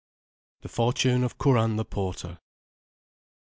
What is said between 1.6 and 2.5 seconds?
THE PORTER.